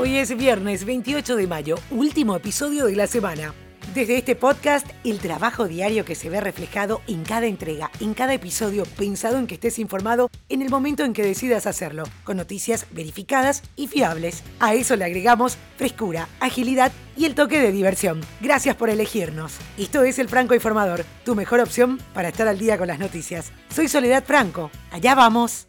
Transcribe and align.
Hoy 0.00 0.16
es 0.16 0.36
viernes 0.36 0.84
28 0.84 1.34
de 1.34 1.48
mayo, 1.48 1.74
último 1.90 2.36
episodio 2.36 2.86
de 2.86 2.94
la 2.94 3.08
semana. 3.08 3.52
Desde 3.94 4.16
este 4.16 4.36
podcast, 4.36 4.86
el 5.02 5.18
trabajo 5.18 5.66
diario 5.66 6.04
que 6.04 6.14
se 6.14 6.30
ve 6.30 6.40
reflejado 6.40 7.00
en 7.08 7.24
cada 7.24 7.46
entrega, 7.46 7.90
en 7.98 8.14
cada 8.14 8.32
episodio, 8.32 8.84
pensado 8.96 9.38
en 9.38 9.48
que 9.48 9.54
estés 9.54 9.80
informado 9.80 10.30
en 10.48 10.62
el 10.62 10.70
momento 10.70 11.02
en 11.02 11.14
que 11.14 11.24
decidas 11.24 11.66
hacerlo, 11.66 12.04
con 12.22 12.36
noticias 12.36 12.86
verificadas 12.92 13.64
y 13.74 13.88
fiables. 13.88 14.44
A 14.60 14.74
eso 14.74 14.94
le 14.94 15.04
agregamos 15.04 15.58
frescura, 15.76 16.28
agilidad 16.38 16.92
y 17.16 17.24
el 17.24 17.34
toque 17.34 17.58
de 17.58 17.72
diversión. 17.72 18.20
Gracias 18.40 18.76
por 18.76 18.90
elegirnos. 18.90 19.56
Esto 19.76 20.04
es 20.04 20.20
El 20.20 20.28
Franco 20.28 20.54
Informador, 20.54 21.04
tu 21.24 21.34
mejor 21.34 21.58
opción 21.58 21.98
para 22.14 22.28
estar 22.28 22.46
al 22.46 22.60
día 22.60 22.78
con 22.78 22.86
las 22.86 23.00
noticias. 23.00 23.50
Soy 23.68 23.88
Soledad 23.88 24.22
Franco. 24.24 24.70
Allá 24.92 25.16
vamos. 25.16 25.66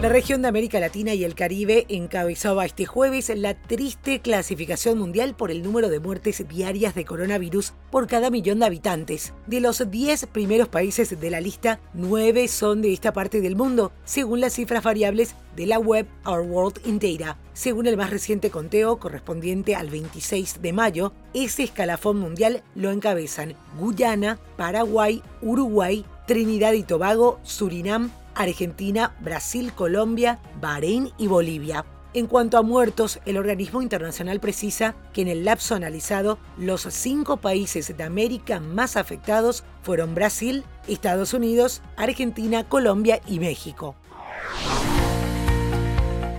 La 0.00 0.08
región 0.08 0.40
de 0.40 0.48
América 0.48 0.80
Latina 0.80 1.12
y 1.12 1.24
el 1.24 1.34
Caribe 1.34 1.84
encabezaba 1.90 2.64
este 2.64 2.86
jueves 2.86 3.30
la 3.36 3.52
triste 3.52 4.20
clasificación 4.20 4.98
mundial 4.98 5.34
por 5.36 5.50
el 5.50 5.62
número 5.62 5.90
de 5.90 6.00
muertes 6.00 6.42
diarias 6.48 6.94
de 6.94 7.04
coronavirus 7.04 7.74
por 7.90 8.06
cada 8.06 8.30
millón 8.30 8.60
de 8.60 8.64
habitantes. 8.64 9.34
De 9.46 9.60
los 9.60 9.90
10 9.90 10.24
primeros 10.32 10.68
países 10.68 11.20
de 11.20 11.30
la 11.30 11.42
lista, 11.42 11.80
9 11.92 12.48
son 12.48 12.80
de 12.80 12.94
esta 12.94 13.12
parte 13.12 13.42
del 13.42 13.56
mundo, 13.56 13.92
según 14.06 14.40
las 14.40 14.54
cifras 14.54 14.82
variables 14.82 15.34
de 15.54 15.66
la 15.66 15.78
web 15.78 16.06
Our 16.24 16.40
World 16.40 16.80
in 16.86 16.98
Data. 16.98 17.36
Según 17.52 17.86
el 17.86 17.98
más 17.98 18.08
reciente 18.08 18.48
conteo 18.48 18.98
correspondiente 18.98 19.76
al 19.76 19.90
26 19.90 20.62
de 20.62 20.72
mayo, 20.72 21.12
ese 21.34 21.64
escalafón 21.64 22.18
mundial 22.18 22.62
lo 22.74 22.90
encabezan 22.90 23.54
Guyana, 23.78 24.38
Paraguay, 24.56 25.22
Uruguay, 25.42 26.06
Trinidad 26.26 26.72
y 26.72 26.84
Tobago, 26.84 27.38
Surinam, 27.42 28.10
Argentina, 28.34 29.14
Brasil, 29.20 29.72
Colombia, 29.72 30.38
Bahrein 30.60 31.10
y 31.18 31.26
Bolivia. 31.26 31.84
En 32.12 32.26
cuanto 32.26 32.58
a 32.58 32.62
muertos, 32.62 33.20
el 33.24 33.36
organismo 33.36 33.82
internacional 33.82 34.40
precisa 34.40 34.96
que 35.12 35.22
en 35.22 35.28
el 35.28 35.44
lapso 35.44 35.76
analizado, 35.76 36.38
los 36.58 36.82
cinco 36.90 37.36
países 37.36 37.96
de 37.96 38.02
América 38.02 38.58
más 38.58 38.96
afectados 38.96 39.62
fueron 39.82 40.16
Brasil, 40.16 40.64
Estados 40.88 41.34
Unidos, 41.34 41.82
Argentina, 41.96 42.68
Colombia 42.68 43.20
y 43.28 43.38
México. 43.38 43.94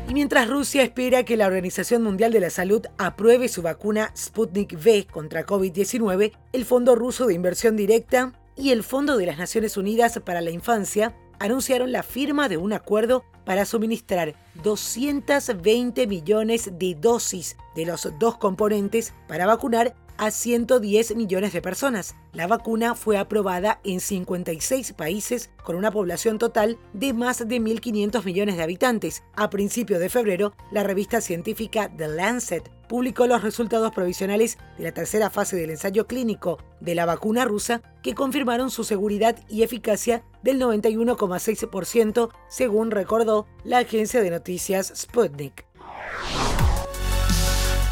Y 0.09 0.13
mientras 0.13 0.49
Rusia 0.49 0.83
espera 0.83 1.23
que 1.23 1.37
la 1.37 1.47
Organización 1.47 2.03
Mundial 2.03 2.33
de 2.33 2.41
la 2.41 2.49
Salud 2.49 2.85
apruebe 2.97 3.47
su 3.47 3.61
vacuna 3.61 4.11
Sputnik 4.13 4.73
V 4.73 5.07
contra 5.09 5.45
COVID-19, 5.45 6.33
el 6.51 6.65
Fondo 6.65 6.95
Ruso 6.95 7.27
de 7.27 7.33
Inversión 7.33 7.77
Directa 7.77 8.33
y 8.57 8.71
el 8.71 8.83
Fondo 8.83 9.15
de 9.15 9.25
las 9.25 9.37
Naciones 9.37 9.77
Unidas 9.77 10.19
para 10.25 10.41
la 10.41 10.51
Infancia 10.51 11.15
anunciaron 11.41 11.91
la 11.91 12.03
firma 12.03 12.49
de 12.49 12.57
un 12.57 12.71
acuerdo 12.71 13.23
para 13.45 13.65
suministrar 13.65 14.35
220 14.63 16.05
millones 16.05 16.69
de 16.77 16.93
dosis 16.93 17.57
de 17.75 17.87
los 17.87 18.07
dos 18.19 18.37
componentes 18.37 19.13
para 19.27 19.47
vacunar 19.47 19.95
a 20.21 20.29
110 20.29 21.15
millones 21.15 21.51
de 21.51 21.63
personas. 21.63 22.15
La 22.31 22.45
vacuna 22.45 22.93
fue 22.93 23.17
aprobada 23.17 23.81
en 23.83 23.99
56 23.99 24.93
países 24.93 25.49
con 25.63 25.75
una 25.75 25.89
población 25.89 26.37
total 26.37 26.77
de 26.93 27.11
más 27.13 27.39
de 27.39 27.59
1.500 27.59 28.23
millones 28.23 28.55
de 28.55 28.61
habitantes. 28.61 29.23
A 29.35 29.49
principios 29.49 29.99
de 29.99 30.09
febrero, 30.09 30.53
la 30.71 30.83
revista 30.83 31.21
científica 31.21 31.91
The 31.97 32.07
Lancet 32.07 32.69
publicó 32.87 33.25
los 33.25 33.41
resultados 33.41 33.93
provisionales 33.93 34.59
de 34.77 34.83
la 34.83 34.91
tercera 34.91 35.31
fase 35.31 35.55
del 35.55 35.71
ensayo 35.71 36.05
clínico 36.05 36.59
de 36.81 36.93
la 36.93 37.07
vacuna 37.07 37.43
rusa 37.45 37.81
que 38.03 38.13
confirmaron 38.13 38.69
su 38.69 38.83
seguridad 38.83 39.39
y 39.49 39.63
eficacia 39.63 40.23
del 40.43 40.61
91,6%, 40.61 42.29
según 42.47 42.91
recordó 42.91 43.47
la 43.63 43.79
agencia 43.79 44.21
de 44.21 44.29
noticias 44.29 44.93
Sputnik 44.95 45.70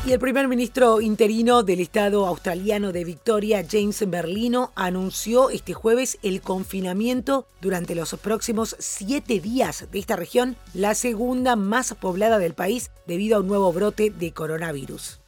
y 0.05 0.13
el 0.13 0.19
primer 0.19 0.47
ministro 0.47 1.01
interino 1.01 1.61
del 1.63 1.81
estado 1.81 2.25
australiano 2.25 2.93
de 2.93 3.03
Victoria, 3.03 3.65
James 3.69 4.07
Merlino, 4.07 4.71
anunció 4.75 5.49
este 5.49 5.73
jueves 5.73 6.17
el 6.23 6.41
confinamiento 6.41 7.45
durante 7.59 7.95
los 7.95 8.13
próximos 8.15 8.77
siete 8.79 9.39
días 9.39 9.87
de 9.91 9.99
esta 9.99 10.15
región, 10.15 10.55
la 10.73 10.95
segunda 10.95 11.55
más 11.57 11.93
poblada 11.95 12.39
del 12.39 12.53
país 12.53 12.91
debido 13.07 13.37
a 13.37 13.39
un 13.41 13.47
nuevo 13.47 13.73
brote 13.73 14.09
de 14.09 14.31
coronavirus. 14.31 15.19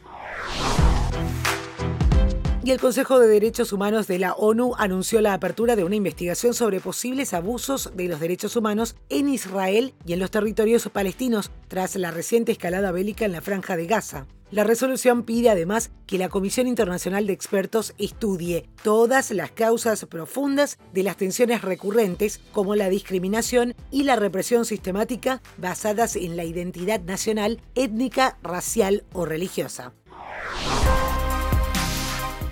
Y 2.63 2.71
el 2.71 2.79
Consejo 2.79 3.19
de 3.19 3.27
Derechos 3.27 3.73
Humanos 3.73 4.07
de 4.07 4.19
la 4.19 4.33
ONU 4.33 4.75
anunció 4.77 5.19
la 5.19 5.33
apertura 5.33 5.75
de 5.75 5.83
una 5.83 5.95
investigación 5.95 6.53
sobre 6.53 6.79
posibles 6.79 7.33
abusos 7.33 7.91
de 7.95 8.07
los 8.07 8.19
derechos 8.19 8.55
humanos 8.55 8.95
en 9.09 9.29
Israel 9.29 9.95
y 10.05 10.13
en 10.13 10.19
los 10.19 10.31
territorios 10.31 10.87
palestinos 10.93 11.51
tras 11.67 11.95
la 11.95 12.11
reciente 12.11 12.51
escalada 12.51 12.91
bélica 12.91 13.25
en 13.25 13.31
la 13.31 13.41
franja 13.41 13.75
de 13.75 13.87
Gaza. 13.87 14.27
La 14.51 14.65
resolución 14.65 15.23
pide 15.23 15.49
además 15.49 15.91
que 16.05 16.17
la 16.17 16.27
Comisión 16.27 16.67
Internacional 16.67 17.25
de 17.25 17.31
Expertos 17.31 17.93
estudie 17.97 18.67
todas 18.83 19.31
las 19.31 19.49
causas 19.51 20.05
profundas 20.05 20.77
de 20.93 21.03
las 21.03 21.15
tensiones 21.15 21.61
recurrentes, 21.61 22.41
como 22.51 22.75
la 22.75 22.89
discriminación 22.89 23.75
y 23.91 24.03
la 24.03 24.17
represión 24.17 24.65
sistemática 24.65 25.41
basadas 25.57 26.17
en 26.17 26.35
la 26.35 26.43
identidad 26.43 26.99
nacional, 26.99 27.61
étnica, 27.75 28.37
racial 28.43 29.05
o 29.13 29.25
religiosa. 29.25 29.93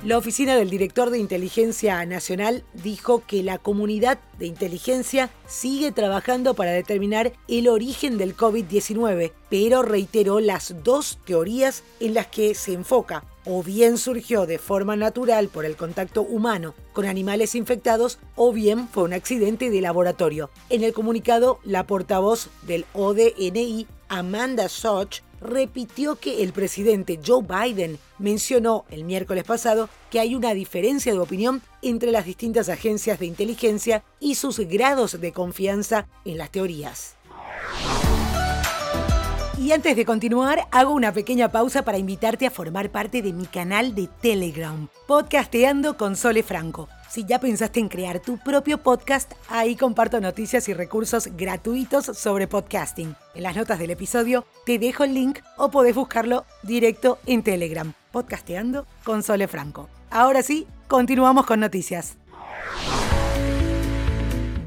La 0.06 0.18
oficina 0.18 0.56
del 0.56 0.70
director 0.70 1.10
de 1.10 1.20
Inteligencia 1.20 2.06
Nacional 2.06 2.64
dijo 2.74 3.22
que 3.28 3.44
la 3.44 3.58
comunidad 3.58 4.18
de 4.38 4.46
inteligencia 4.46 5.30
sigue 5.46 5.92
trabajando 5.92 6.54
para 6.54 6.72
determinar 6.72 7.34
el 7.50 7.68
origen 7.68 8.18
del 8.18 8.34
COVID-19, 8.34 9.34
pero 9.50 9.82
reiteró 9.82 10.40
las 10.40 10.74
dos 10.86 11.20
teorías 11.26 11.84
en 12.00 12.14
las 12.14 12.28
que 12.28 12.56
se 12.56 12.76
enfoca. 12.76 13.26
O 13.44 13.62
bien 13.62 13.98
surgió 13.98 14.46
de 14.46 14.58
forma 14.58 14.96
natural 14.96 15.50
por 15.50 15.66
el 15.66 15.76
contacto 15.76 16.22
humano 16.22 16.76
con 16.94 17.06
animales 17.06 17.54
infectados, 17.54 18.20
o 18.38 18.54
bien 18.54 18.88
fue 18.88 19.04
un 19.04 19.12
accidente 19.12 19.70
de 19.70 19.82
laboratorio. 19.82 20.50
En 20.70 20.86
el 20.86 20.94
comunicado, 20.94 21.60
la 21.66 21.86
portavoz 21.86 22.48
del 22.62 22.86
ODNI, 22.94 23.86
Amanda 24.08 24.70
Soch, 24.70 25.20
repitió 25.42 26.16
que 26.16 26.44
el 26.44 26.54
presidente 26.54 27.20
Joe 27.26 27.44
Biden 27.44 28.00
mencionó 28.18 28.86
el 28.90 29.04
miércoles 29.04 29.44
pasado 29.44 29.90
que 30.10 30.20
hay 30.20 30.36
una 30.36 30.54
diferencia 30.54 31.14
de 31.14 31.20
opinión 31.20 31.62
entre 31.82 32.12
las 32.12 32.26
distintas 32.26 32.70
agencias 32.70 33.20
de 33.20 33.26
inteligencia 33.26 34.04
y 34.20 34.36
sus 34.36 34.60
grados 34.60 35.20
de 35.20 35.32
confianza 35.32 36.08
en 36.26 36.38
las 36.38 36.52
teorías. 36.52 37.16
Y 39.58 39.74
antes 39.74 39.96
de 39.96 40.06
continuar, 40.06 40.68
hago 40.72 40.94
una 40.94 41.12
pequeña 41.12 41.52
pausa 41.52 41.84
para 41.84 41.98
invitarte 41.98 42.48
a 42.48 42.52
formar 42.52 42.92
parte 42.92 43.22
de 43.22 43.34
mi 43.34 43.46
canal 43.46 43.94
de 43.94 44.08
Telegram, 44.22 44.88
Podcasteando 45.06 45.98
con 45.98 46.16
Sole 46.16 46.44
Franco. 46.44 46.88
Si 47.10 47.26
ya 47.26 47.40
pensaste 47.40 47.80
en 47.80 47.90
crear 47.90 48.20
tu 48.20 48.38
propio 48.38 48.78
podcast, 48.78 49.32
ahí 49.48 49.76
comparto 49.76 50.22
noticias 50.22 50.70
y 50.70 50.76
recursos 50.76 51.30
gratuitos 51.36 52.06
sobre 52.06 52.48
podcasting. 52.48 53.16
En 53.34 53.44
las 53.44 53.56
notas 53.56 53.80
del 53.80 53.90
episodio 53.90 54.46
te 54.64 54.78
dejo 54.78 55.04
el 55.04 55.16
link 55.16 55.40
o 55.58 55.72
podés 55.72 55.96
buscarlo 55.96 56.46
directo 56.62 57.18
en 57.26 57.42
Telegram, 57.42 57.94
Podcasteando 58.12 58.86
con 59.04 59.24
Sole 59.24 59.48
Franco. 59.48 59.90
Ahora 60.12 60.44
sí, 60.44 60.68
continuamos 60.88 61.48
con 61.48 61.60
noticias. 61.60 62.16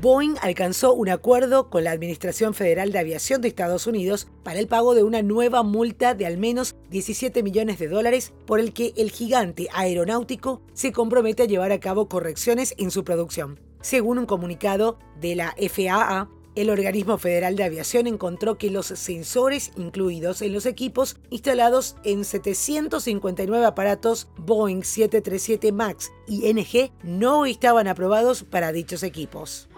Boeing 0.00 0.34
alcanzó 0.42 0.94
un 0.94 1.10
acuerdo 1.10 1.70
con 1.70 1.84
la 1.84 1.92
Administración 1.92 2.54
Federal 2.54 2.90
de 2.90 2.98
Aviación 2.98 3.40
de 3.40 3.46
Estados 3.46 3.86
Unidos 3.86 4.26
para 4.42 4.58
el 4.58 4.66
pago 4.66 4.96
de 4.96 5.04
una 5.04 5.22
nueva 5.22 5.62
multa 5.62 6.14
de 6.14 6.26
al 6.26 6.38
menos 6.38 6.74
17 6.92 7.42
millones 7.42 7.78
de 7.78 7.88
dólares 7.88 8.32
por 8.46 8.60
el 8.60 8.72
que 8.72 8.92
el 8.96 9.10
gigante 9.10 9.68
aeronáutico 9.72 10.60
se 10.74 10.92
compromete 10.92 11.42
a 11.42 11.46
llevar 11.46 11.72
a 11.72 11.80
cabo 11.80 12.08
correcciones 12.08 12.74
en 12.78 12.90
su 12.90 13.02
producción. 13.02 13.58
Según 13.80 14.18
un 14.18 14.26
comunicado 14.26 14.98
de 15.20 15.34
la 15.34 15.56
FAA, 15.58 16.28
el 16.54 16.68
organismo 16.68 17.16
federal 17.16 17.56
de 17.56 17.64
aviación 17.64 18.06
encontró 18.06 18.58
que 18.58 18.70
los 18.70 18.86
sensores 18.86 19.72
incluidos 19.76 20.42
en 20.42 20.52
los 20.52 20.66
equipos 20.66 21.16
instalados 21.30 21.96
en 22.04 22.26
759 22.26 23.64
aparatos 23.64 24.28
Boeing 24.36 24.82
737 24.82 25.72
MAX 25.72 26.12
y 26.28 26.52
NG 26.52 26.92
no 27.02 27.46
estaban 27.46 27.88
aprobados 27.88 28.44
para 28.44 28.70
dichos 28.70 29.02
equipos. 29.02 29.68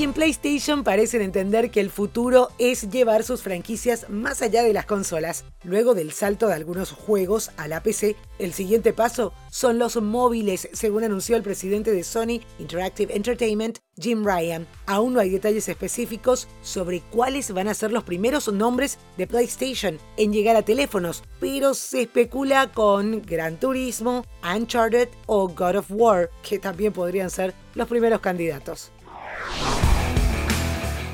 Y 0.00 0.02
en 0.02 0.14
PlayStation 0.14 0.82
parecen 0.82 1.20
entender 1.20 1.70
que 1.70 1.78
el 1.78 1.90
futuro 1.90 2.48
es 2.56 2.90
llevar 2.90 3.22
sus 3.22 3.42
franquicias 3.42 4.08
más 4.08 4.40
allá 4.40 4.62
de 4.62 4.72
las 4.72 4.86
consolas. 4.86 5.44
Luego 5.62 5.94
del 5.94 6.12
salto 6.12 6.48
de 6.48 6.54
algunos 6.54 6.90
juegos 6.90 7.50
a 7.58 7.68
la 7.68 7.82
PC, 7.82 8.16
el 8.38 8.54
siguiente 8.54 8.94
paso 8.94 9.34
son 9.50 9.78
los 9.78 10.00
móviles, 10.00 10.70
según 10.72 11.04
anunció 11.04 11.36
el 11.36 11.42
presidente 11.42 11.92
de 11.92 12.02
Sony 12.02 12.40
Interactive 12.58 13.14
Entertainment, 13.14 13.80
Jim 13.98 14.24
Ryan. 14.24 14.66
Aún 14.86 15.12
no 15.12 15.20
hay 15.20 15.28
detalles 15.28 15.68
específicos 15.68 16.48
sobre 16.62 17.02
cuáles 17.10 17.52
van 17.52 17.68
a 17.68 17.74
ser 17.74 17.92
los 17.92 18.04
primeros 18.04 18.50
nombres 18.50 18.96
de 19.18 19.26
PlayStation 19.26 19.98
en 20.16 20.32
llegar 20.32 20.56
a 20.56 20.64
teléfonos, 20.64 21.22
pero 21.40 21.74
se 21.74 22.00
especula 22.00 22.72
con 22.72 23.20
Gran 23.20 23.60
Turismo, 23.60 24.24
Uncharted 24.42 25.10
o 25.26 25.48
God 25.48 25.76
of 25.76 25.90
War, 25.90 26.30
que 26.42 26.58
también 26.58 26.94
podrían 26.94 27.28
ser 27.28 27.52
los 27.74 27.86
primeros 27.86 28.20
candidatos. 28.20 28.92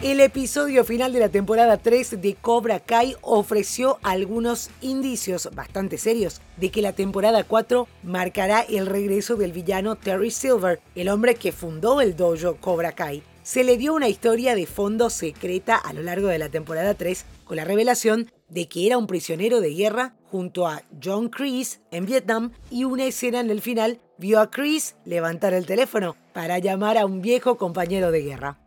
El 0.07 0.21
episodio 0.21 0.85
final 0.85 1.13
de 1.13 1.19
la 1.19 1.31
temporada 1.31 1.79
3 1.79 2.23
de 2.23 2.37
Cobra 2.37 2.79
Kai 2.79 3.17
ofreció 3.23 3.99
algunos 4.05 4.71
indicios 4.81 5.51
bastante 5.53 5.99
serios 5.99 6.41
de 6.59 6.71
que 6.71 6.81
la 6.81 6.93
temporada 6.93 7.43
4 7.43 7.89
marcará 8.05 8.61
el 8.61 8.87
regreso 8.87 9.35
del 9.35 9.51
villano 9.51 9.97
Terry 9.97 10.31
Silver, 10.31 10.81
el 10.95 11.09
hombre 11.09 11.35
que 11.35 11.51
fundó 11.51 12.01
el 12.01 12.15
dojo 12.15 12.57
Cobra 12.61 12.93
Kai. 12.93 13.25
Se 13.43 13.65
le 13.65 13.77
dio 13.77 13.95
una 13.95 14.09
historia 14.09 14.55
de 14.55 14.67
fondo 14.67 15.11
secreta 15.11 15.75
a 15.75 15.93
lo 15.93 16.03
largo 16.03 16.29
de 16.29 16.39
la 16.39 16.51
temporada 16.51 16.95
3 16.95 17.25
con 17.45 17.57
la 17.57 17.65
revelación 17.65 18.31
de 18.49 18.69
que 18.69 18.87
era 18.87 18.99
un 18.99 19.09
prisionero 19.09 19.61
de 19.61 19.75
guerra 19.75 20.15
junto 20.31 20.69
a 20.69 20.83
John 21.03 21.31
Kreese 21.31 21.81
en 21.91 22.07
Vietnam 22.07 22.53
y 22.71 22.85
una 22.85 23.07
escena 23.07 23.41
en 23.41 23.51
el 23.51 23.61
final 23.61 23.99
vio 24.19 24.39
a 24.39 24.53
Chris 24.53 24.95
levantar 25.05 25.53
el 25.53 25.67
teléfono 25.67 26.15
para 26.33 26.61
llamar 26.61 26.97
a 26.97 27.07
un 27.07 27.23
viejo 27.23 27.59
compañero 27.59 28.13
de 28.13 28.23
guerra. 28.23 28.61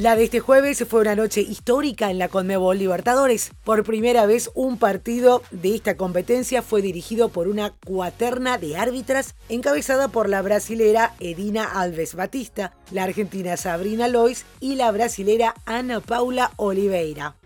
La 0.00 0.16
de 0.16 0.24
este 0.24 0.40
jueves 0.40 0.82
fue 0.88 1.02
una 1.02 1.14
noche 1.14 1.42
histórica 1.42 2.10
en 2.10 2.18
la 2.18 2.28
Conmebol 2.28 2.78
Libertadores. 2.78 3.50
Por 3.64 3.84
primera 3.84 4.24
vez 4.24 4.50
un 4.54 4.78
partido 4.78 5.42
de 5.50 5.74
esta 5.74 5.98
competencia 5.98 6.62
fue 6.62 6.80
dirigido 6.80 7.28
por 7.28 7.48
una 7.48 7.74
cuaterna 7.86 8.56
de 8.56 8.78
árbitras 8.78 9.34
encabezada 9.50 10.08
por 10.08 10.30
la 10.30 10.40
brasilera 10.40 11.12
Edina 11.20 11.64
Alves 11.64 12.14
Batista, 12.14 12.72
la 12.92 13.02
argentina 13.02 13.58
Sabrina 13.58 14.08
Lois 14.08 14.46
y 14.58 14.76
la 14.76 14.90
brasilera 14.90 15.54
Ana 15.66 16.00
Paula 16.00 16.52
Oliveira. 16.56 17.36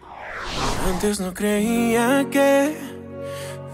Antes 0.87 1.19
no 1.19 1.35
creía 1.35 2.25
que 2.31 2.77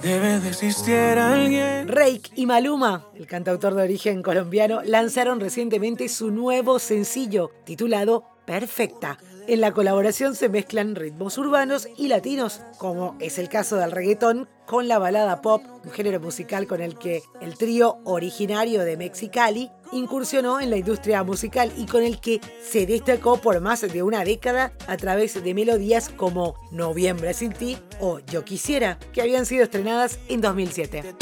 debe 0.03 0.41
de 0.41 0.49
existir 0.49 1.19
alguien. 1.19 1.87
Rake 1.87 2.31
y 2.35 2.47
Maluma, 2.47 3.09
el 3.15 3.27
cantautor 3.27 3.75
de 3.75 3.83
origen 3.83 4.23
colombiano, 4.23 4.81
lanzaron 4.83 5.39
recientemente 5.39 6.09
su 6.09 6.31
nuevo 6.31 6.79
sencillo 6.79 7.51
titulado 7.67 8.25
perfecta. 8.51 9.17
En 9.47 9.61
la 9.61 9.71
colaboración 9.71 10.35
se 10.35 10.49
mezclan 10.49 10.97
ritmos 10.97 11.39
urbanos 11.39 11.87
y 11.97 12.09
latinos, 12.09 12.63
como 12.79 13.17
es 13.21 13.39
el 13.39 13.49
caso 13.49 13.77
del 13.77 13.93
reggaetón, 13.93 14.49
con 14.67 14.89
la 14.89 14.99
balada 14.99 15.41
pop, 15.41 15.63
un 15.85 15.93
género 15.93 16.19
musical 16.19 16.67
con 16.67 16.81
el 16.81 16.99
que 16.99 17.23
el 17.41 17.57
trío 17.57 17.99
originario 18.05 18.83
de 18.83 18.97
Mexicali 18.97 19.71
incursionó 19.93 20.61
en 20.61 20.71
la 20.71 20.79
industria 20.79 21.23
musical 21.23 21.73
y 21.77 21.87
con 21.87 22.03
el 22.03 22.21
que 22.21 22.41
se 22.61 22.87
destacó 22.87 23.37
por 23.37 23.61
más 23.61 23.83
de 23.83 24.03
una 24.03 24.25
década 24.25 24.73
a 24.89 24.97
través 24.97 25.41
de 25.41 25.55
melodías 25.55 26.09
como 26.09 26.57
Noviembre 26.73 27.33
sin 27.35 27.53
ti 27.53 27.79
o 28.01 28.19
Yo 28.19 28.45
quisiera, 28.45 28.99
que 29.13 29.23
habían 29.23 29.47
sido 29.47 29.63
estrenadas 29.63 30.19
en 30.29 30.41
2007. 30.41 31.15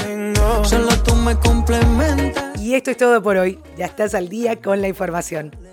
Y 2.58 2.74
esto 2.74 2.90
es 2.90 2.96
todo 2.96 3.22
por 3.22 3.36
hoy. 3.36 3.58
Ya 3.76 3.84
estás 3.84 4.14
al 4.14 4.31
día 4.31 4.60
con 4.62 4.81
la 4.81 4.88
información. 4.88 5.68